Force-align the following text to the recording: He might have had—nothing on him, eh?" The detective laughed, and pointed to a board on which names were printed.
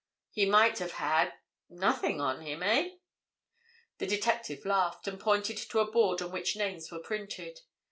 He 0.31 0.47
might 0.47 0.79
have 0.79 0.93
had—nothing 0.93 2.19
on 2.19 2.41
him, 2.41 2.63
eh?" 2.63 2.95
The 3.99 4.07
detective 4.07 4.65
laughed, 4.65 5.07
and 5.07 5.19
pointed 5.19 5.57
to 5.57 5.79
a 5.79 5.91
board 5.91 6.23
on 6.23 6.31
which 6.31 6.55
names 6.55 6.91
were 6.91 6.97
printed. 6.97 7.59